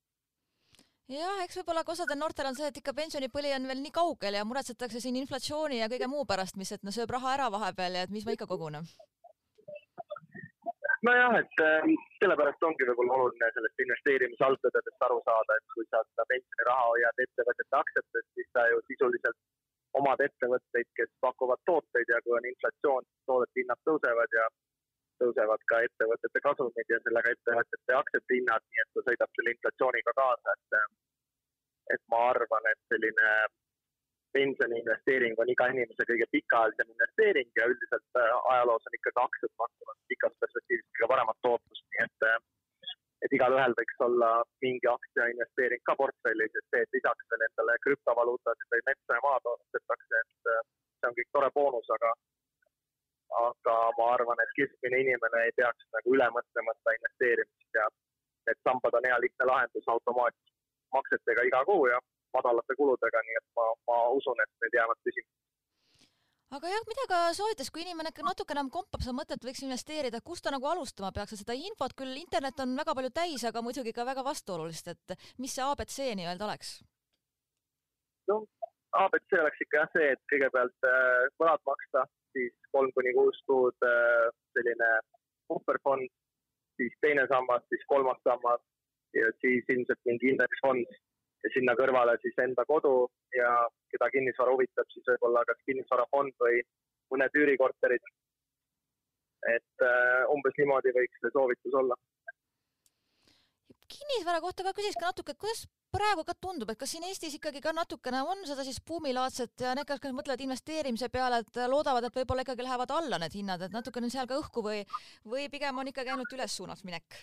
jah, 1.13 1.43
eks 1.45 1.59
võib-olla 1.61 1.83
ka 1.85 1.93
osadel 1.93 2.17
noortel 2.23 2.49
on 2.49 2.57
see, 2.57 2.71
et 2.71 2.79
ikka 2.81 2.95
pensionipõli 2.97 3.53
on 3.59 3.69
veel 3.69 3.83
nii 3.85 3.93
kaugel 3.99 4.39
ja 4.39 4.47
muretsetakse 4.49 5.03
siin 5.05 5.19
inflatsiooni 5.21 5.83
ja 5.83 5.91
kõige 5.93 6.09
muu 6.09 6.25
pärast, 6.31 6.57
mis, 6.57 6.73
et 6.73 6.87
no 6.87 6.95
sööb 6.97 7.13
raha 7.13 7.35
ära 7.35 7.51
vahepeal 7.53 8.01
ja 8.01 8.07
et 8.07 8.15
mis 8.15 8.25
ma 8.25 8.33
ikka 8.39 8.49
kogun. 8.49 8.81
Nojah, 11.07 11.37
et 11.43 11.63
äh, 11.65 11.89
sellepärast 12.23 12.67
ongi 12.69 12.87
võib-olla 12.89 13.19
oluline 13.19 13.51
sellest 13.57 13.83
investeerimisalgtõdedest 13.85 15.07
aru 15.07 15.21
saada, 15.29 15.59
et 15.59 15.67
kui 15.75 15.87
sa 15.91 16.03
seda 16.09 16.27
pensioniraha 16.33 16.91
hoiad 16.91 17.23
ettevõtete 17.27 17.81
aktsiates, 17.81 18.27
siis 18.39 18.51
sa 18.57 18.67
ju 18.73 18.83
sisuliselt 18.91 19.41
omad 20.01 20.21
ettevõtteid, 20.27 20.89
kes 20.99 21.11
pakuvad 21.25 21.61
tooteid 21.71 22.11
ja 22.11 22.21
kui 22.27 22.37
on 22.39 22.49
inflatsioon, 22.51 23.09
toodete 23.31 23.61
hinnad 23.63 23.83
tõusevad 23.89 24.39
ja 24.39 24.47
tõusevad 25.23 25.67
ka 25.71 25.81
ettevõtete 25.87 26.43
kasumid 26.47 26.95
ja 26.95 27.01
sellega 27.05 27.35
ettevõtete 27.37 27.99
aktsiate 28.01 28.39
hinnad, 28.39 28.65
nii 28.71 28.83
et 28.85 28.91
ta 28.95 29.05
sõidab 29.09 29.37
selle 29.37 29.55
inflatsiooniga 29.57 30.17
kaasa, 30.21 30.57
et 30.59 30.81
et 31.95 32.01
ma 32.09 32.21
arvan, 32.33 32.67
et 32.71 32.81
selline 32.91 33.31
pensioni 34.37 34.81
investeering 34.83 35.39
on 35.43 35.53
iga 35.55 35.69
inimese 35.73 36.07
kõige 36.11 36.27
pikaajalisem 36.35 36.91
investeering 36.95 37.51
ja 37.59 37.69
üldiselt 37.73 38.21
äh, 38.21 38.35
ajaloos 38.55 38.89
on 38.89 38.99
ikkagi 38.99 39.23
aktsiad 39.27 39.55
pakkunud 39.63 40.03
pikas 40.13 40.35
perspektiivis 40.43 40.91
kõige 40.93 41.11
paremat 41.15 41.41
tootlust, 41.47 41.87
nii 41.95 42.05
et 42.09 42.29
et 43.25 43.35
igalühel 43.39 43.73
võiks 43.79 44.01
olla 44.07 44.31
mingi 44.65 44.89
aktsiainvesteering 44.91 45.83
ka 45.89 45.95
portfellis, 46.01 46.57
et 46.61 46.67
see, 46.71 46.83
et 46.85 46.97
lisaks 46.97 47.31
veel 47.33 47.45
endale 47.47 47.77
krüptovaluutasid 47.87 48.75
või 48.75 48.83
metsa 48.89 49.17
ja 49.17 49.23
maad 49.25 49.51
ostetakse, 49.53 50.21
et 50.23 50.51
äh, 50.55 50.65
see 50.99 51.11
on 51.11 51.17
kõik 51.19 51.31
tore 51.37 51.51
boonus, 51.59 51.93
aga 51.99 52.15
aga 53.35 53.77
ma 53.99 54.09
arvan, 54.15 54.41
et 54.43 54.53
keskmine 54.59 55.01
inimene 55.05 55.41
ei 55.47 55.55
peaks 55.59 55.87
nagu 55.97 56.13
üle 56.17 56.27
mõtlema 56.37 56.75
seda 56.77 56.93
investeerimist 56.99 57.79
ja 57.79 57.87
need 58.47 58.61
sambad 58.69 58.95
on 58.99 59.09
hea 59.09 59.17
lihtne 59.25 59.49
lahendus 59.51 59.89
automaatmaksetega 59.95 61.47
iga 61.49 61.65
kuu 61.71 61.89
ja 61.91 61.99
madalate 62.37 62.77
kuludega, 62.79 63.25
nii 63.27 63.41
et 63.41 63.49
ma, 63.59 63.71
ma 63.91 63.99
usun, 64.19 64.41
et 64.45 64.53
need 64.65 64.79
jäävad 64.81 65.01
püsima 65.07 65.31
aga 66.55 66.71
jah, 66.71 66.85
mida 66.87 67.05
ka 67.11 67.21
soovitas, 67.37 67.71
kui 67.75 67.83
inimene 67.83 68.13
ikka 68.13 68.25
natuke 68.27 68.55
enam 68.55 68.71
kompab 68.73 69.03
seda 69.03 69.15
mõtet, 69.17 69.43
võiks 69.47 69.63
investeerida, 69.67 70.21
kust 70.23 70.45
ta 70.47 70.53
nagu 70.55 70.69
alustama 70.71 71.11
peaks, 71.15 71.35
seda 71.41 71.57
infot 71.59 71.95
küll 71.99 72.15
internet 72.21 72.61
on 72.63 72.77
väga 72.79 72.95
palju 72.95 73.11
täis, 73.17 73.45
aga 73.49 73.63
muidugi 73.65 73.95
ka 73.97 74.07
väga 74.07 74.23
vastuolulist, 74.27 74.93
et 74.93 75.17
mis 75.43 75.55
see 75.57 75.65
abc 75.67 75.97
nii-öelda 76.21 76.47
oleks? 76.49 76.77
no 78.31 78.45
abc 79.05 79.39
oleks 79.41 79.65
ikka 79.65 79.81
jah 79.81 79.91
see, 79.97 80.13
et 80.15 80.23
kõigepealt 80.33 80.89
äh, 80.91 81.25
võlad 81.43 81.65
maksta, 81.71 82.05
siis 82.37 82.55
kolm 82.77 82.93
kuni 82.99 83.15
kuus 83.17 83.41
kuud 83.51 83.89
äh, 83.89 84.29
selline 84.55 84.93
puhverfond, 85.51 86.07
siis 86.79 86.95
teine 87.05 87.27
sammas, 87.33 87.67
siis 87.73 87.83
kolmas 87.91 88.23
sammas 88.27 88.63
ja 89.15 89.27
siis 89.43 89.67
ilmselt 89.75 90.01
mingi 90.07 90.33
indeksfond 90.35 90.87
ja 91.45 91.53
sinna 91.53 91.75
kõrvale 91.79 92.17
siis 92.23 92.37
enda 92.41 92.65
kodu 92.69 92.95
ja 93.37 93.51
keda 93.93 94.09
kinnisvara 94.15 94.55
huvitab, 94.55 94.89
siis 94.93 95.07
võib-olla 95.11 95.45
kas 95.49 95.61
kinnisvarafond 95.69 96.37
või 96.41 96.63
mõned 97.13 97.41
üürikorterid. 97.41 98.13
et 99.45 99.83
äh, 99.85 100.25
umbes 100.33 100.55
niimoodi 100.57 100.93
võiks 100.97 101.21
see 101.21 101.33
soovitus 101.33 101.75
olla. 101.81 101.97
kinnisvara 103.95 104.41
kohta 104.41 104.65
ka 104.65 104.73
küsiks 104.73 104.97
ka 105.01 105.11
natuke, 105.11 105.35
kuidas 105.35 105.67
praegu 105.93 106.25
ka 106.25 106.35
tundub, 106.35 106.71
et 106.71 106.79
kas 106.81 106.91
siin 106.91 107.05
Eestis 107.05 107.37
ikkagi 107.37 107.61
ka 107.61 107.75
natukene 107.77 108.23
on 108.25 108.41
seda 108.49 108.65
siis 108.65 108.81
buumilaadset 108.89 109.67
ja 109.67 109.75
need, 109.77 109.87
kes 109.87 110.17
mõtlevad 110.17 110.41
investeerimise 110.47 111.11
peale, 111.13 111.45
et 111.45 111.61
loodavad, 111.69 112.09
et 112.09 112.17
võib-olla 112.19 112.43
ikkagi 112.47 112.67
lähevad 112.67 112.97
alla 112.97 113.21
need 113.23 113.37
hinnad, 113.37 113.63
et 113.63 113.77
natukene 113.77 114.09
on 114.09 114.17
seal 114.17 114.31
ka 114.31 114.41
õhku 114.41 114.65
või, 114.65 114.83
või 115.29 115.47
pigem 115.53 115.79
on 115.79 115.93
ikkagi 115.93 116.17
ainult 116.17 116.33
ülessuunas 116.39 116.83
minek? 116.89 117.21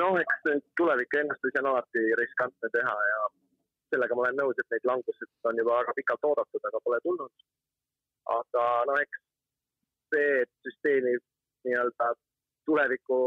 Noh, 0.00 0.18
eks 0.22 0.66
tuleviku 0.80 1.20
ennustusi 1.20 1.60
on 1.60 1.70
alati 1.72 2.04
riskantne 2.20 2.70
teha 2.76 2.94
ja 3.10 3.20
sellega 3.92 4.16
ma 4.16 4.24
olen 4.26 4.38
nõus, 4.40 4.58
et 4.58 4.72
neid 4.72 4.88
langused 4.88 5.48
on 5.50 5.58
juba 5.60 5.80
väga 5.80 5.94
pikalt 5.98 6.28
oodatud, 6.30 6.68
aga 6.68 6.80
pole 6.84 7.00
tulnud. 7.06 7.46
aga 8.38 8.66
no 8.88 8.98
eks 9.02 9.18
see, 10.14 10.42
et 10.44 10.52
süsteemi 10.66 11.16
nii-öelda 11.66 12.12
tuleviku 12.68 13.18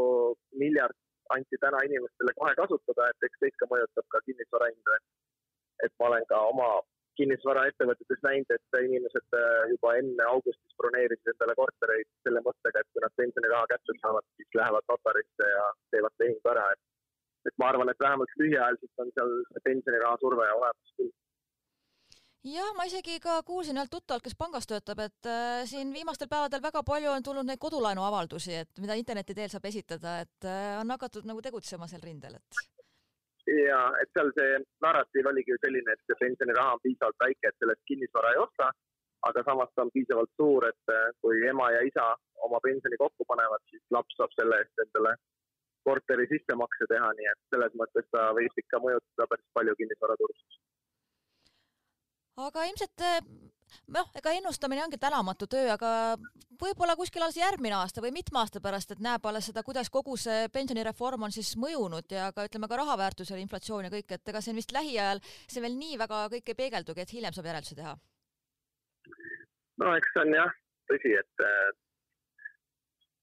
miljard 0.62 0.96
anti 1.34 1.58
täna 1.60 1.82
inimestele 1.88 2.32
kohe 2.40 2.54
kasutada, 2.60 3.10
et 3.10 3.28
eks 3.28 3.40
see 3.42 3.52
ikka 3.52 3.68
mõjutab 3.72 4.06
ka 4.14 4.22
kinnisvara 4.26 4.70
hinda, 4.72 4.98
et 4.98 5.86
et 5.86 5.92
ma 6.00 6.08
olen 6.08 6.24
ka 6.30 6.38
oma 6.50 6.68
kinnisvaraettevõtetes 7.18 8.22
näinud, 8.26 8.52
et 8.56 8.78
inimesed 8.88 9.38
äh, 9.38 9.68
juba 9.72 9.94
enne 10.00 10.28
augustis 10.30 10.78
broneerisid 10.80 11.32
endale 11.32 11.56
kortereid 11.60 12.08
selle 12.26 12.42
mõttega, 12.46 12.82
et 12.82 12.90
kui 12.92 13.04
nad 13.04 13.16
pensioniraha 13.20 13.70
kätte 13.72 13.96
saavad, 14.00 14.26
siis 14.36 14.58
lähevad 14.60 14.90
notarisse 14.92 15.50
ja 15.52 15.64
teevad 15.94 16.16
tehingu 16.22 16.52
ära, 16.54 16.68
et 16.74 16.84
et 17.46 17.54
ma 17.62 17.68
arvan, 17.70 17.90
et 17.92 18.00
vähemalt 18.02 18.32
lühiajaliselt 18.40 19.02
on 19.04 19.12
seal 19.14 19.32
pensioniraha 19.68 20.18
surve 20.22 20.48
olemas 20.56 20.94
küll. 20.98 21.12
Jah, 22.46 22.68
ma 22.78 22.84
isegi 22.86 23.16
ka 23.22 23.40
kuulsin 23.46 23.78
ühelt 23.78 23.90
tuttavalt, 23.90 24.22
kes 24.22 24.36
pangas 24.38 24.68
töötab, 24.70 25.00
et 25.02 25.28
äh, 25.30 25.64
siin 25.66 25.90
viimastel 25.94 26.30
päevadel 26.30 26.62
väga 26.62 26.82
palju 26.86 27.10
on 27.10 27.26
tulnud 27.26 27.48
neid 27.48 27.58
kodulaenuavaldusi, 27.62 28.54
et 28.62 28.82
mida 28.82 28.94
interneti 28.98 29.34
teel 29.34 29.50
saab 29.50 29.66
esitada, 29.70 30.20
et 30.22 30.46
äh, 30.46 30.76
on 30.78 30.94
hakatud 30.94 31.26
nagu 31.26 31.42
tegutsema 31.42 31.90
sel 31.90 32.04
rindel, 32.06 32.38
et 32.38 32.75
ja 33.46 33.80
et 34.02 34.10
seal 34.16 34.32
see 34.38 34.58
narratiiv 34.84 35.30
oligi 35.30 35.54
ju 35.54 35.58
selline, 35.62 35.92
et 35.92 36.02
see 36.10 36.18
pensioniraha 36.22 36.76
on 36.76 36.82
piisavalt 36.82 37.24
väike, 37.24 37.48
et 37.48 37.58
sellest 37.62 37.82
kinnisvara 37.90 38.32
ei 38.34 38.42
osta, 38.42 38.70
aga 39.28 39.42
samas 39.46 39.70
ta 39.74 39.86
on 39.86 39.92
piisavalt 39.94 40.32
suur, 40.40 40.66
et 40.68 40.94
eh, 40.94 41.08
kui 41.22 41.42
ema 41.52 41.70
ja 41.74 41.82
isa 41.90 42.06
oma 42.48 42.60
pensioni 42.66 42.98
kokku 43.00 43.26
panevad, 43.30 43.62
siis 43.70 43.82
laps 43.96 44.18
saab 44.18 44.34
selle 44.38 44.60
eest 44.62 44.84
endale 44.86 45.16
korteri 45.86 46.26
sissemakse 46.32 46.88
teha, 46.90 47.12
nii 47.18 47.28
et 47.32 47.42
selles 47.54 47.74
mõttes 47.80 48.06
ta 48.14 48.30
võib 48.38 48.62
ikka 48.62 48.82
mõjutada 48.82 49.28
päris 49.30 49.48
palju 49.58 49.74
kinnisvaraturustust. 49.80 50.62
Aga 52.36 52.64
ilmselt 52.68 53.04
eh, 53.04 53.20
noh, 53.92 54.10
ega 54.18 54.32
ennustamine 54.36 54.84
ongi 54.84 54.98
tänamatu 55.00 55.48
töö, 55.50 55.68
aga 55.72 55.90
võib-olla 56.60 56.96
kuskil 56.98 57.24
alles 57.24 57.38
järgmine 57.40 57.76
aasta 57.78 58.02
või 58.04 58.12
mitme 58.16 58.40
aasta 58.40 58.60
pärast, 58.64 58.92
et 58.92 59.02
näeb 59.04 59.24
alles 59.28 59.48
seda, 59.50 59.64
kuidas 59.66 59.90
kogu 59.92 60.16
see 60.20 60.50
pensionireform 60.52 61.26
on 61.28 61.34
siis 61.34 61.54
mõjunud 61.60 62.12
ja 62.12 62.30
ka 62.36 62.46
ütleme 62.48 62.68
ka 62.68 62.80
raha 62.80 62.98
väärtusele, 63.00 63.42
inflatsioon 63.44 63.88
ja 63.88 63.94
kõik, 63.94 64.12
et 64.16 64.32
ega 64.32 64.42
see 64.44 64.54
on 64.54 64.60
vist 64.60 64.76
lähiajal, 64.76 65.22
see 65.48 65.64
veel 65.64 65.76
nii 65.80 65.98
väga 66.04 66.22
kõik 66.36 66.52
ei 66.52 66.60
peegeldugi, 66.62 67.04
et 67.04 67.16
hiljem 67.16 67.36
saab 67.36 67.50
järeldusi 67.50 67.80
teha. 67.80 67.96
no 69.82 69.92
eks 69.96 70.14
see 70.14 70.24
on 70.24 70.34
jah 70.36 70.56
tõsi, 70.90 71.12
et 71.18 71.44
äh, 71.44 71.68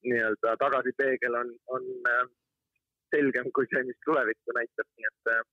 nii-öelda 0.09 0.55
tagasipeegel 0.61 1.39
on, 1.39 1.53
on 1.77 1.89
äh, 2.11 2.23
selgem 3.13 3.49
kui 3.55 3.69
see, 3.71 3.83
mis 3.87 3.99
tulevikku 4.05 4.57
näitab, 4.57 4.89
nii 4.97 5.09
et 5.09 5.33
äh, 5.33 5.43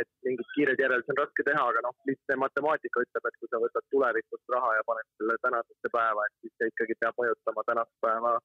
et 0.00 0.08
mingeid 0.26 0.50
kiireid 0.54 0.80
järeldusi 0.82 1.12
on 1.14 1.20
raske 1.20 1.44
teha, 1.48 1.62
aga 1.70 1.82
noh, 1.86 1.94
lihtne 2.08 2.36
matemaatika 2.42 3.02
ütleb, 3.04 3.28
et 3.28 3.38
kui 3.40 3.50
sa 3.52 3.60
võtad 3.62 3.86
tulevikust 3.94 4.54
raha 4.54 4.74
ja 4.76 4.84
paned 4.90 5.08
selle 5.16 5.36
tänasesse 5.46 5.92
päeva, 5.96 6.26
et 6.26 6.34
siis 6.42 6.54
see 6.58 6.70
ikkagi 6.72 6.98
peab 7.00 7.18
mõjutama 7.22 7.64
tänast 7.70 7.94
päeva 8.04 8.36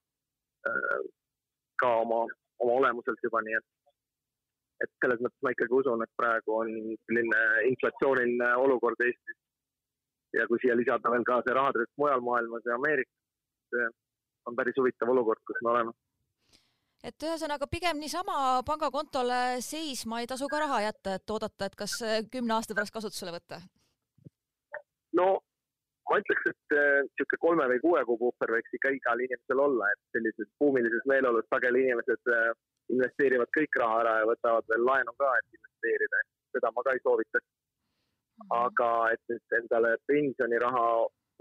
ka 1.82 1.92
oma, 2.04 2.24
oma 2.64 2.80
olemuselt 2.80 3.24
juba, 3.28 3.44
nii 3.48 3.60
et 3.60 3.70
et 4.82 4.90
selles 5.04 5.20
mõttes 5.22 5.46
ma 5.46 5.52
ikkagi 5.54 5.76
usun, 5.78 6.02
et 6.02 6.14
praegu 6.18 6.56
on 6.58 6.70
selline 7.06 7.42
inflatsiooniline 7.70 8.48
olukord 8.64 9.04
Eestis. 9.06 9.38
ja 10.34 10.48
kui 10.48 10.62
siia 10.64 10.78
lisada 10.80 11.12
veel 11.12 11.26
ka 11.28 11.42
see 11.46 11.54
rahatrükk 11.54 11.92
mujal 12.02 12.24
maailmas 12.26 12.66
ja 12.66 12.78
Ameerikas, 12.80 13.92
on 14.50 14.56
päris 14.56 14.78
huvitav 14.80 15.12
olukord, 15.14 15.44
kus 15.46 15.60
me 15.62 15.70
oleme 15.74 15.94
et 17.04 17.28
ühesõnaga 17.28 17.68
pigem 17.68 18.00
niisama 18.00 18.62
pangakontole 18.66 19.62
seisma 19.66 20.22
ei 20.22 20.28
tasu 20.30 20.48
ka 20.48 20.60
raha 20.66 20.82
jätta, 20.88 21.16
et 21.18 21.36
oodata, 21.36 21.70
et 21.70 21.76
kas 21.76 21.98
kümne 22.32 22.58
aasta 22.58 22.78
pärast 22.78 22.94
kasutusele 22.94 23.38
võtta? 23.38 23.62
no 25.18 25.30
ma 26.12 26.20
ütleks, 26.20 26.50
et 26.52 26.76
niisugune 26.76 27.38
äh, 27.38 27.44
kolme 27.46 27.68
või 27.72 27.80
kuue 27.84 28.04
kuu 28.10 28.20
puhver 28.20 28.54
võiks 28.58 28.76
ikka 28.78 28.92
igal 28.98 29.24
inimesel 29.24 29.64
olla, 29.64 29.88
et 29.94 30.18
sellises 30.18 30.50
buumilises 30.60 31.08
meeleolus 31.12 31.48
sageli 31.54 31.86
inimesed 31.88 32.34
äh, 32.36 32.52
investeerivad 32.92 33.52
kõik 33.58 33.80
raha 33.80 34.02
ära 34.04 34.18
ja 34.20 34.30
võtavad 34.32 34.68
veel 34.72 34.86
laenu 34.90 35.16
ka, 35.22 35.32
et 35.40 35.60
investeerida, 35.60 36.24
seda 36.56 36.72
ma 36.76 36.86
ka 36.86 36.96
ei 36.96 37.04
soovitaks. 37.08 37.50
Mhm. 38.42 38.54
aga 38.58 38.92
et 39.14 39.22
nüüd 39.30 39.54
endale 39.58 39.90
pensioniraha 40.10 40.86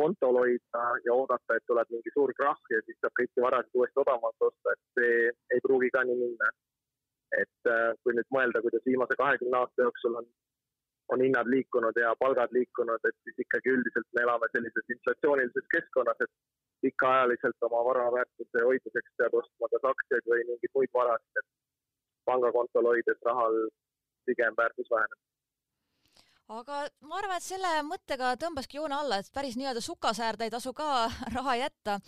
kontol 0.00 0.38
hoida 0.40 0.82
ja 1.06 1.14
oodata, 1.14 1.56
et 1.56 1.66
tuleb 1.70 1.92
mingi 1.94 2.12
suur 2.14 2.32
krahh 2.38 2.74
ja 2.74 2.80
siis 2.86 2.98
saab 3.00 3.14
kõiki 3.20 3.44
varasid 3.44 3.78
uuesti 3.78 4.02
odavamalt 4.02 4.46
osta, 4.48 4.74
et 4.74 4.82
see 4.98 5.32
ei 5.56 5.64
pruugi 5.66 5.90
ka 5.96 6.04
nii 6.08 6.20
minna. 6.24 6.50
et 7.38 7.68
äh, 7.70 7.92
kui 8.02 8.14
nüüd 8.16 8.26
mõelda, 8.34 8.58
kuidas 8.64 8.82
viimase 8.86 9.14
kahekümne 9.18 9.58
aasta 9.58 9.84
jooksul 9.84 10.16
on, 10.20 10.24
on 11.14 11.20
hinnad 11.22 11.46
liikunud 11.54 12.00
ja 12.02 12.10
palgad 12.22 12.50
liikunud, 12.56 13.06
et 13.06 13.16
siis 13.26 13.38
ikkagi 13.44 13.70
üldiselt 13.74 14.08
me 14.18 14.24
elame 14.24 14.48
sellises 14.50 14.90
inflatsioonilises 14.96 15.68
keskkonnas, 15.76 16.24
et 16.26 16.32
pikaajaliselt 16.82 17.68
oma 17.68 17.84
vara 17.90 18.08
väärtuse 18.16 18.66
hoidmiseks 18.66 19.14
pead 19.22 19.38
ostma 19.42 19.70
kas 19.76 19.88
aktsiaid 19.92 20.26
või 20.32 20.42
mingeid 20.50 20.74
muid 20.80 20.92
varasid, 20.98 21.42
et 21.42 21.48
pangakontol 22.32 22.90
hoides 22.92 23.26
rahal 23.30 23.62
pigem 24.26 24.58
väärtus 24.58 24.90
väheneb 24.96 25.29
aga 26.50 26.80
ma 27.06 27.18
arvan, 27.20 27.38
et 27.38 27.46
selle 27.46 27.70
mõttega 27.86 28.32
tõmbaski 28.40 28.78
joone 28.80 28.96
alla, 28.96 29.20
et 29.20 29.30
päris 29.34 29.56
nii-öelda 29.58 29.82
sukasäärde 29.84 30.48
ei 30.48 30.52
tasu 30.52 30.72
ka 30.76 31.06
raha 31.36 31.56
jätta. 31.60 31.98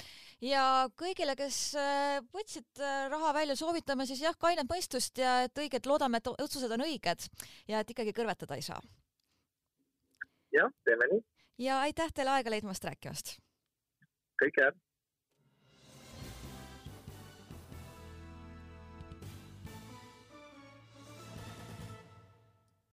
ja 0.42 0.64
kõigile, 0.98 1.36
kes 1.38 1.58
äh, 1.78 2.18
võtsid 2.34 2.82
äh, 2.82 3.06
raha 3.12 3.32
välja, 3.38 3.56
soovitame 3.58 4.06
siis 4.08 4.22
jah, 4.24 4.36
kainet 4.38 4.70
mõistust 4.70 5.18
ja 5.18 5.42
et 5.46 5.64
õiget, 5.64 5.86
loodame, 5.86 6.18
et 6.18 6.32
otsused 6.32 6.74
on 6.74 6.86
õiged 6.88 7.28
ja 7.70 7.82
et 7.82 7.94
ikkagi 7.94 8.14
kõrvetada 8.16 8.58
ei 8.58 8.66
saa. 8.66 8.80
jah, 10.52 10.72
teeme 10.84 11.10
nii. 11.14 11.26
ja 11.68 11.82
aitäh 11.86 12.14
teile 12.14 12.38
aega 12.38 12.50
leidmast, 12.50 12.84
rääkimast. 12.90 13.36
kõike 14.42 14.66
head 14.66 14.80